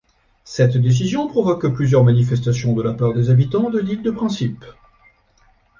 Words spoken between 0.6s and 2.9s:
décision provoque plusieurs manifestations de